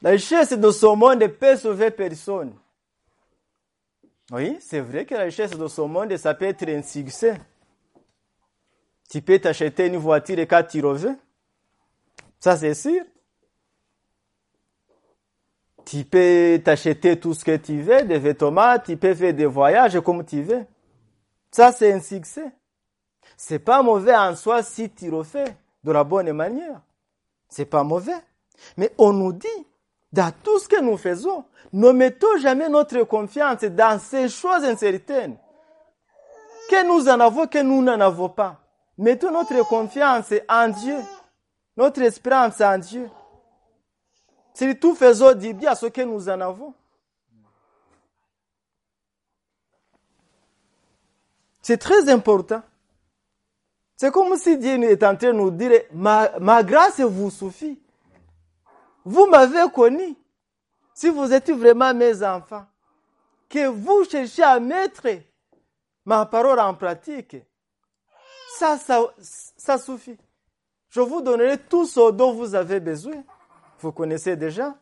[0.00, 2.54] La richesse de ce monde peut sauver personne.
[4.30, 7.38] Oui, c'est vrai que la richesse de ce monde, ça peut être un succès.
[9.10, 11.18] Tu peux t'acheter une voiture et quand tu reviens.
[12.42, 13.04] Ça, c'est sûr.
[15.84, 20.00] Tu peux t'acheter tout ce que tu veux, des vêtements, tu peux faire des voyages
[20.00, 20.66] comme tu veux.
[21.52, 22.50] Ça, c'est un succès.
[23.36, 26.80] C'est pas mauvais en soi si tu le fais de la bonne manière.
[27.48, 28.20] C'est pas mauvais.
[28.76, 29.66] Mais on nous dit,
[30.12, 35.36] dans tout ce que nous faisons, ne mettons jamais notre confiance dans ces choses incertaines.
[36.68, 38.58] Que nous en avons, que nous n'en avons pas.
[38.98, 40.98] Mettons notre confiance en Dieu,
[41.76, 43.10] notre espérance en Dieu.
[44.54, 46.74] Surtout faisons du bien à ce que nous en avons.
[51.62, 52.62] C'est très important.
[53.96, 57.80] C'est comme si Dieu est en train de nous dire, ma, ma grâce vous suffit.
[59.04, 60.16] Vous m'avez connu.
[60.92, 62.66] Si vous êtes vraiment mes enfants,
[63.48, 65.06] que vous cherchez à mettre
[66.04, 67.36] ma parole en pratique,
[68.58, 69.02] ça, ça,
[69.56, 70.18] ça suffit.
[70.92, 73.24] Je vous donnerai tout ce dont vous avez besoin.
[73.80, 74.76] Vous connaissez déjà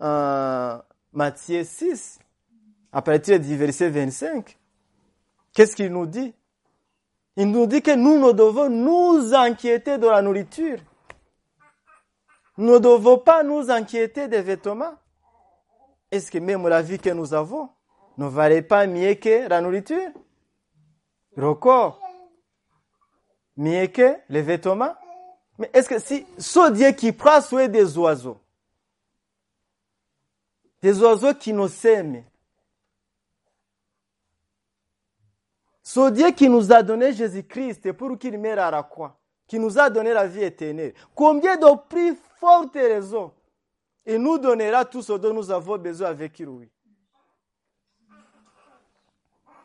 [0.00, 0.78] euh,
[1.12, 2.20] Matthieu 6,
[2.92, 4.56] à partir du verset 25.
[5.52, 6.32] Qu'est-ce qu'il nous dit?
[7.34, 10.78] Il nous dit que nous ne devons nous inquiéter de la nourriture.
[12.56, 14.94] Nous ne devons pas nous inquiéter des vêtements.
[16.12, 17.68] Est-ce que même la vie que nous avons
[18.16, 20.10] ne valait pas mieux que la nourriture?
[21.34, 22.00] Le corps
[23.56, 24.94] Mieux que les vêtements?
[25.62, 28.36] Mais est-ce que si ce Dieu qui prend soin des oiseaux,
[30.80, 32.24] des oiseaux qui nous sèment,
[35.84, 38.90] ce Dieu qui nous a donné Jésus-Christ pour qu'il meure à la
[39.46, 43.30] qui nous a donné la vie éternelle, combien de plus fortes raisons
[44.04, 46.68] il nous donnera tout ce dont nous avons besoin avec lui.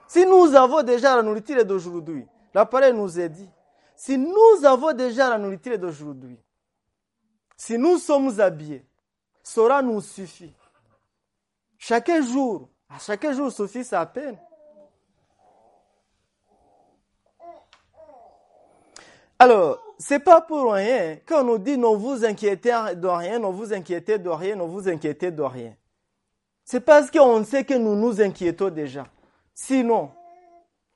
[0.07, 3.49] Si nous avons déjà la nourriture d'aujourd'hui, la parole nous est dit,
[3.97, 6.37] si nous avons déjà la nourriture d'aujourd'hui,
[7.57, 8.85] si nous sommes habillés,
[9.41, 10.53] cela nous suffit.
[11.79, 14.37] Chaque jour, à chaque jour suffit sa peine.
[19.39, 23.73] Alors, c'est pas pour rien qu'on nous dit ne vous inquiétez de rien, ne vous
[23.73, 25.75] inquiétez de rien, ne vous inquiétez de rien.
[26.63, 29.07] C'est parce qu'on sait que nous nous inquiétons déjà.
[29.55, 30.11] Sinon,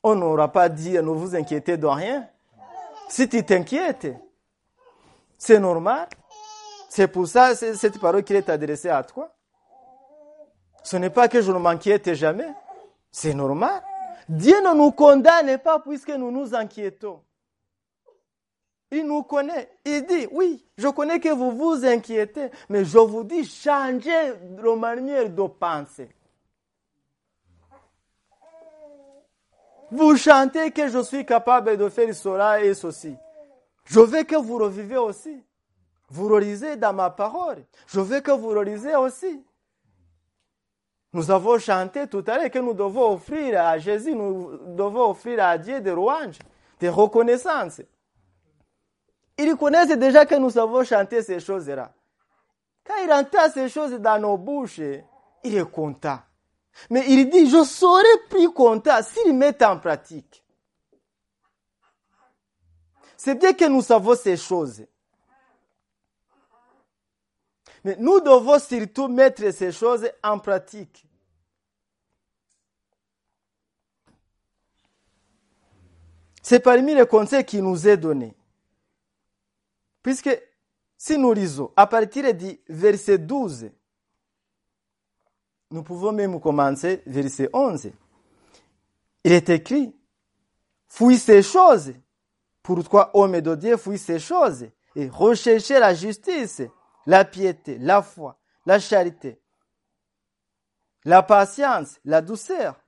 [0.04, 2.28] on n'aura pas dit ne vous inquiétez de rien.
[3.12, 4.07] Si tu t'inquiètes,
[5.38, 6.07] c'est normal.
[6.88, 9.36] C'est pour ça, cette parole qui est adressée à toi.
[10.82, 12.47] Ce n'est pas que je ne m'inquiète jamais.
[13.12, 13.84] C'est normal.
[14.30, 17.22] Dieu ne nous condamne pas puisque nous nous inquiétons.
[18.91, 19.70] Il nous connaît.
[19.84, 24.76] Il dit, oui, je connais que vous vous inquiétez, mais je vous dis, changez la
[24.78, 26.07] manière de penser.
[29.92, 33.16] Vous chantez que je suis capable de faire cela et ceci.
[33.84, 35.44] Je veux que vous revivez aussi.
[36.10, 37.66] Vous relisez dans ma parole.
[37.88, 39.44] Je veux que vous relisez aussi.
[41.14, 45.44] Nous avons chanté tout à l'heure que nous devons offrir à Jésus, nous devons offrir
[45.44, 46.39] à Dieu des louanges,
[46.80, 47.82] des reconnaissances.
[49.38, 51.92] Ils connaissent déjà que nous avons chanté ces choses-là.
[52.86, 54.80] Quand il entend ces choses dans nos bouches,
[55.44, 56.20] il est content.
[56.89, 60.43] Mais il dit, je serai plus content s'il met en pratique.
[63.17, 64.86] C'est bien que nous savons ces choses.
[67.84, 71.05] Mais nous devons surtout mettre ces choses en pratique.
[76.41, 78.36] C'est parmi les conseils qui nous est donné.
[80.01, 80.30] Puisque
[80.97, 83.69] si nous lisons à partir du verset 12,
[85.72, 87.91] nous pouvons même commencer verset 11.
[89.24, 89.95] Il est écrit,
[90.88, 91.93] fouille ces choses.
[92.61, 96.61] Pourquoi, homme de Dieu, fouille ces choses et recherchez la justice,
[97.05, 99.39] la piété, la foi, la charité,
[101.05, 102.80] la patience, la douceur.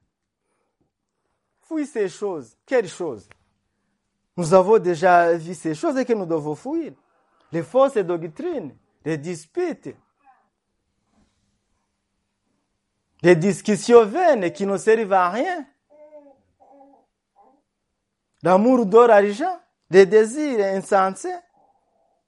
[1.62, 2.56] Fouille ces choses.
[2.66, 3.28] Quelles choses?
[4.36, 6.96] Nous avons déjà vu ces choses que nous devons fouiller.
[7.52, 8.76] Les fausses doctrines,
[9.06, 9.96] les disputes,
[13.24, 15.66] des discussions vaines qui ne servent à rien.
[18.44, 19.58] L'amour d'or argent,
[19.90, 21.34] des désirs insensés,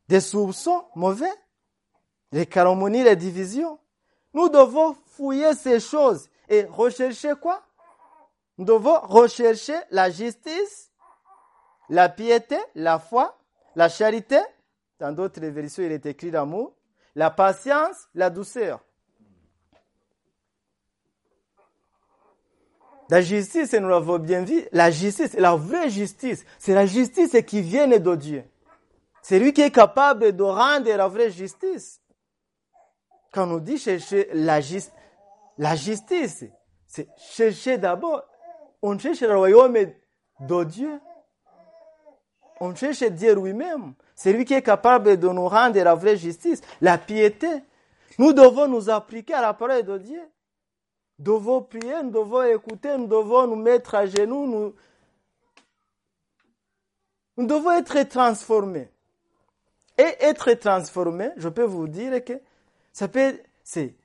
[0.07, 1.33] des soupçons mauvais,
[2.31, 3.77] les calomnies, les divisions.
[4.33, 7.61] Nous devons fouiller ces choses et rechercher quoi?
[8.57, 10.93] Nous devons rechercher la justice,
[11.89, 13.37] la piété, la foi,
[13.75, 14.39] la charité.
[14.99, 16.73] Dans d'autres versions, il est écrit l'amour,
[17.15, 18.79] la patience, la douceur.
[23.09, 27.61] La justice, nous l'avons bien vu, la justice, la vraie justice, c'est la justice qui
[27.61, 28.43] vient de Dieu.
[29.21, 32.01] C'est lui qui est capable de rendre la vraie justice.
[33.31, 34.59] Quand on dit chercher la,
[35.57, 36.45] la justice,
[36.87, 38.23] c'est chercher d'abord,
[38.81, 39.77] on cherche le royaume
[40.39, 40.99] de Dieu.
[42.59, 43.93] On cherche Dieu lui-même.
[44.15, 47.49] C'est lui qui est capable de nous rendre la vraie justice, la piété.
[48.17, 50.21] Nous devons nous appliquer à la parole de Dieu
[51.19, 54.75] devons prier, nous devons écouter, nous devons nous mettre à genoux, nous,
[57.37, 58.89] nous devons être transformés.
[59.97, 62.33] Et être transformé, je peux vous dire que
[62.91, 63.95] ça peut, c'est,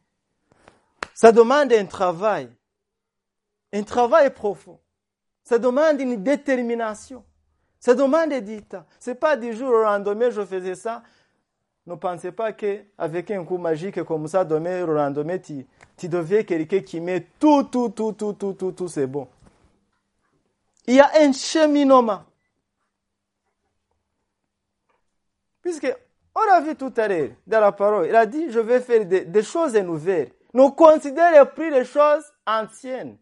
[1.15, 2.49] ça demande un travail,
[3.73, 4.79] un travail profond.
[5.43, 7.25] Ça demande une détermination.
[7.81, 8.85] Ça demande du temps.
[9.01, 11.03] C'est pas du jour au lendemain, je faisais ça.
[11.91, 15.67] Ne pensez pas qu'avec un coup magique comme ça, demain au lendemain, tu,
[15.97, 19.27] tu deviens quelqu'un qui met tout, tout, tout, tout, tout, tout, tout, c'est bon.
[20.87, 22.23] Il y a un cheminement.
[25.61, 25.93] Puisque,
[26.33, 29.05] on a vu tout à l'heure dans la parole, il a dit, je vais faire
[29.05, 30.31] des, des choses nouvelles.
[30.55, 33.17] Nous considérons plus les choses anciennes.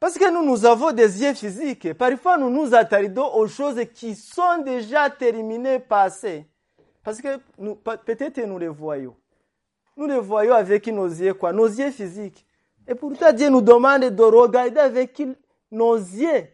[0.00, 1.92] Parce que nous, nous avons des yeux physiques.
[1.94, 6.46] Parfois, nous nous attardons aux choses qui sont déjà terminées, passées.
[7.02, 7.38] Parce que
[8.04, 9.16] peut-être nous les voyons.
[9.96, 12.46] Nous les voyons avec nos yeux, quoi, nos yeux physiques.
[12.86, 15.20] Et pourtant, Dieu nous demande de regarder avec
[15.70, 16.46] nos yeux.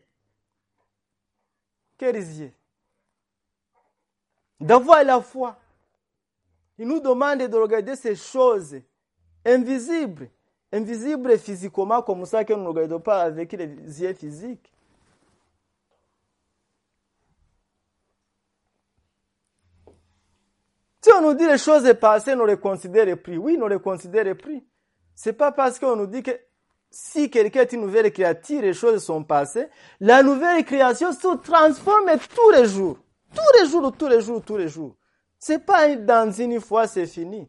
[1.98, 2.52] Quels yeux?
[4.58, 5.56] D'avoir la foi.
[6.78, 8.80] Il nous demande de regarder ces choses
[9.44, 10.28] invisibles
[10.74, 14.72] invisible physiquement comme ça que nous ne regardons pas avec les yeux physiques.
[21.00, 23.36] Si on nous dit les choses passées, nous les considérons pris.
[23.36, 24.64] Oui, nous les considérons pris.
[25.14, 26.32] C'est pas parce qu'on nous dit que
[26.90, 29.68] si quelqu'un est une nouvelle créature, les choses sont passées,
[30.00, 32.98] la nouvelle création se transforme tous les jours.
[33.32, 34.96] Tous les jours, tous les jours, tous les jours.
[35.38, 37.48] C'est pas dans une fois, c'est fini.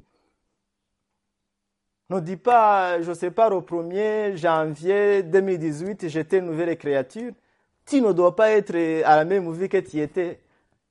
[2.09, 7.33] Ne dis pas, je sais pas, au 1er janvier 2018, j'étais une nouvelle créature.
[7.85, 10.39] Tu ne dois pas être à la même vie que tu étais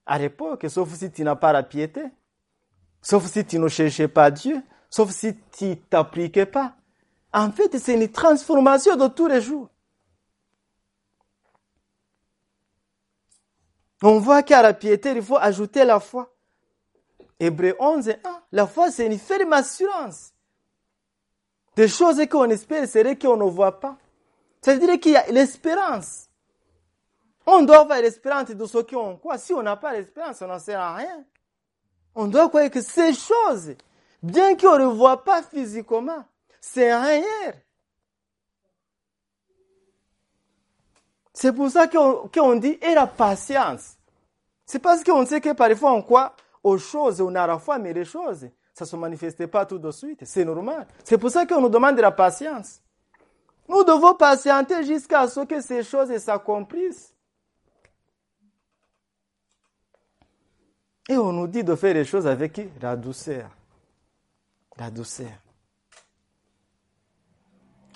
[0.07, 2.03] à l'époque, sauf si tu n'as pas la piété,
[3.01, 4.61] sauf si tu ne cherchais pas Dieu,
[4.91, 6.75] sauf si tu t'appliquais pas.
[7.33, 9.69] En fait, c'est une transformation de tous les jours.
[14.03, 16.35] On voit qu'à la piété, il faut ajouter la foi.
[17.41, 18.15] Hébreu 11 1,
[18.53, 20.34] la foi, c'est une ferme assurance.
[21.77, 23.97] Des choses qu'on espère, c'est qu'on ne voit pas.
[24.63, 26.29] Ça veut dire qu'il y a l'espérance.
[27.47, 29.39] On doit avoir l'espérance de ce qu'on croit.
[29.39, 31.25] Si on n'a pas l'espérance, on n'en sert à rien.
[32.15, 33.75] On doit croire que ces choses,
[34.23, 36.25] bien qu'on ne voit pas physiquement,
[36.61, 37.61] c'est réel.
[41.33, 43.97] C'est pour ça qu'on dit et la patience.
[44.65, 47.93] C'est parce qu'on sait que parfois on croit aux choses, on a la foi, mais
[47.93, 50.25] les choses, ça ne se manifeste pas tout de suite.
[50.25, 50.87] C'est normal.
[51.05, 52.81] C'est pour ça qu'on nous demande de la patience.
[53.69, 57.15] Nous devons patienter jusqu'à ce que ces choses s'accomplissent.
[61.09, 63.49] Et on nous dit de faire les choses avec la douceur.
[64.77, 65.31] La douceur.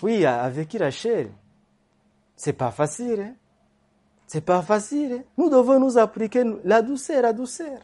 [0.01, 1.33] Oui, avec Rachel,
[2.37, 3.20] c'est pas facile.
[3.20, 3.35] Hein?
[4.29, 5.12] C'est pas facile.
[5.12, 5.24] Hein?
[5.37, 7.81] Nous devons nous appliquer la douceur, la douceur.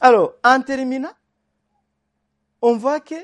[0.00, 1.12] Alors, en terminant,
[2.60, 3.14] on voit que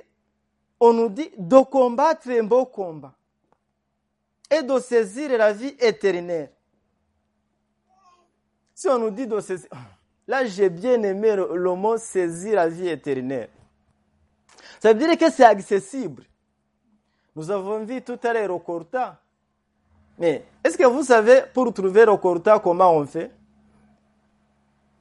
[0.80, 3.12] on nous dit de combattre un beau combat
[4.50, 6.50] et de saisir la vie éternelle.
[8.74, 9.68] Si on nous dit de saisir,
[10.26, 13.48] là j'ai bien aimé le mot saisir la vie éternelle.
[14.80, 16.24] Ça veut dire que c'est accessible.
[17.36, 19.20] Nous avons vu tout à l'heure au Corta.
[20.18, 23.30] Mais est-ce que vous savez, pour trouver au Corta, comment on fait?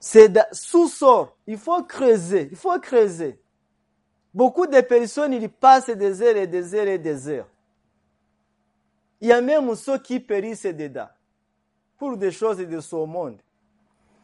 [0.04, 1.28] C'est sous-sol.
[1.46, 2.50] Il faut creuser.
[2.50, 3.40] Il faut creuser.
[4.34, 7.48] Beaucoup de personnes, ils passent des heures et des heures et des heures.
[9.22, 11.08] Il y a même ceux qui périssent dedans
[12.00, 13.38] pour des choses de ce monde.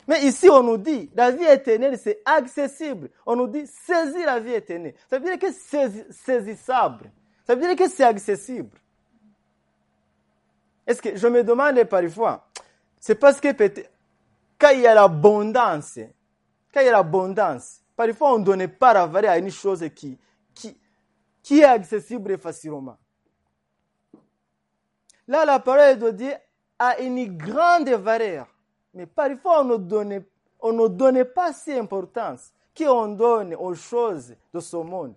[0.08, 3.12] Mais ici, on nous dit, la vie éternelle, c'est accessible.
[3.24, 4.96] On nous dit, saisis la vie éternelle.
[5.08, 7.12] Ça veut dire que c'est saisissable.
[7.46, 8.76] Ça veut dire que c'est accessible.
[10.88, 12.48] Est-ce que je me demande parfois,
[13.00, 13.50] c'est parce que
[14.58, 16.00] quand il y a l'abondance,
[16.74, 19.86] quand il y a l'abondance, parfois on ne donne pas la valeur à une chose
[19.96, 20.18] qui,
[21.44, 22.98] qui, est accessible facilement.
[25.28, 26.34] Là, la parole de Dieu
[26.80, 28.48] a une grande valeur.
[28.94, 30.24] Mais parfois, on ne donne,
[30.60, 35.16] on ne pas si importance qu'on donne aux choses de ce monde.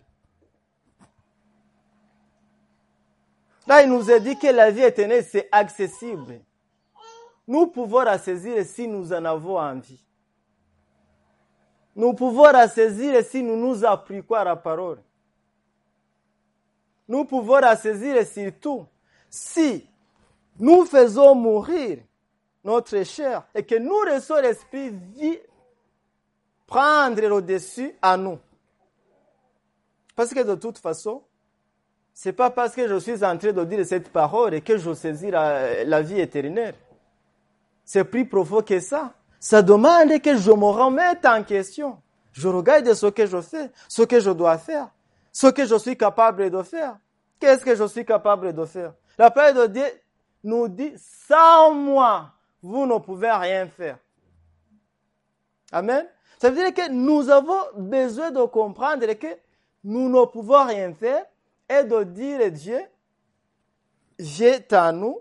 [3.66, 6.40] Là, il nous a dit que la vie éternelle, c'est accessible.
[7.50, 10.00] Nous pouvons la saisir si nous en avons envie.
[11.96, 15.00] Nous pouvons la saisir si nous nous appliquons à la parole.
[17.08, 18.86] Nous pouvons la saisir surtout
[19.28, 19.84] si
[20.60, 21.98] nous faisons mourir
[22.62, 24.94] notre chair et que nous laissons l'esprit
[26.68, 28.38] prendre le dessus à nous.
[30.14, 31.24] Parce que de toute façon,
[32.14, 35.32] c'est pas parce que je suis en train de dire cette parole que je saisis
[35.32, 36.76] la vie éternelle.
[37.92, 39.14] C'est plus profond que ça.
[39.40, 42.00] Ça demande que je me remette en question.
[42.30, 44.90] Je regarde ce que je fais, ce que je dois faire,
[45.32, 46.96] ce que je suis capable de faire.
[47.40, 48.94] Qu'est-ce que je suis capable de faire?
[49.18, 49.86] La parole de Dieu
[50.44, 52.30] nous dit, sans moi,
[52.62, 53.98] vous ne pouvez rien faire.
[55.72, 56.06] Amen.
[56.40, 59.36] Ça veut dire que nous avons besoin de comprendre que
[59.82, 61.26] nous ne pouvons rien faire
[61.68, 62.82] et de dire à Dieu,
[64.16, 65.18] j'ai à nous,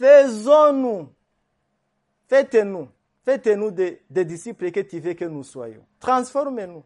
[0.00, 1.08] faisons-nous,
[2.26, 2.88] faites-nous,
[3.22, 5.84] faites-nous des, disciples que tu veux que nous soyons.
[6.00, 6.82] Transformez-nous.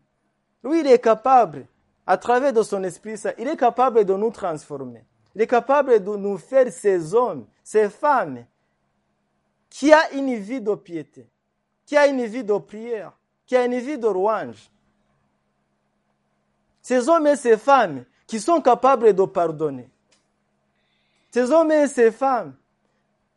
[0.64, 1.66] Lui, il est capable,
[2.06, 5.04] à travers de son esprit, ça, il est capable de nous transformer.
[5.34, 8.44] Il est capable de nous faire ces hommes, ces femmes,
[9.70, 11.28] qui a une vie de piété,
[11.86, 13.12] qui a une vie de prière,
[13.46, 14.70] qui a une vie de louange.
[16.82, 19.88] Ces hommes et ces femmes qui sont capables de pardonner.
[21.30, 22.54] Ces hommes et ces femmes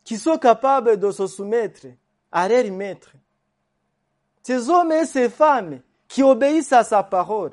[0.08, 1.86] qui sont capables de se soumettre
[2.32, 3.10] à leur maître.
[4.42, 7.52] Ces hommes et ces femmes qui obéissent à sa parole.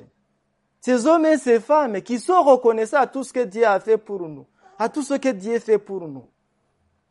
[0.80, 3.98] Ces hommes et ces femmes qui sont reconnaissants à tout ce que Dieu a fait
[3.98, 4.46] pour nous,
[4.78, 6.24] à tout ce que Dieu fait pour nous.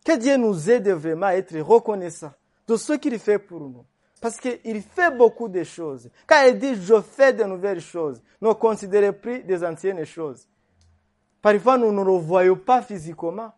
[0.03, 2.33] Que Dieu nous aide vraiment à être reconnaissants
[2.67, 3.85] de ce qu'il fait pour nous.
[4.19, 6.09] Parce qu'il fait beaucoup de choses.
[6.25, 10.47] Quand il dit je fais de nouvelles choses, ne considérez plus des anciennes choses.
[11.39, 13.51] Parfois, nous ne le voyons pas physiquement.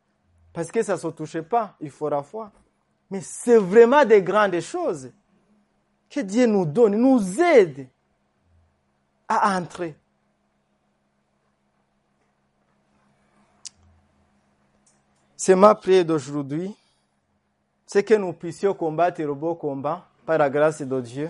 [0.57, 2.51] Parce que ça ne se touche pas, il faut foi.
[3.11, 5.11] Mais c'est vraiment des grandes choses
[6.09, 7.87] que Dieu nous donne, nous aide
[9.27, 9.95] à entrer.
[15.35, 16.75] C'est ma prière d'aujourd'hui.
[17.85, 21.29] C'est que nous puissions combattre le beau combat par la grâce de Dieu.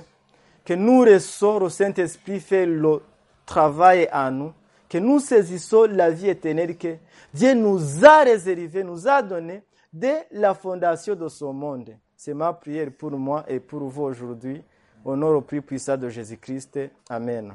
[0.64, 3.02] Que nous ressort au Saint-Esprit fait le
[3.46, 4.54] travail à nous.
[4.90, 6.96] Que nous saisissons la vie éternelle que
[7.34, 11.96] Dieu nous a réservée, nous a donnée dès la fondation de ce monde.
[12.16, 14.64] C'est ma prière pour moi et pour vous aujourd'hui.
[15.06, 16.80] Au nom au plus puissant de Jésus-Christ.
[17.10, 17.54] Amen.